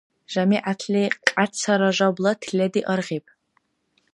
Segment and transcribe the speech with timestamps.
[0.33, 3.25] ЖамигӀятли Кьяца Ражабла тилади аргъиб.